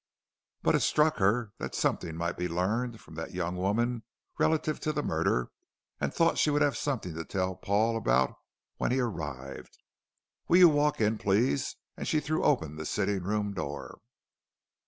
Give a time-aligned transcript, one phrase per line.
[0.63, 4.01] But it struck her that something might be learned from that young woman
[4.39, 5.51] relative to the murder,
[5.99, 8.33] and thought she would have something to tell Paul about
[8.77, 9.77] when he arrived.
[10.47, 13.99] "Will you walk in, please," and she threw open the sitting room door.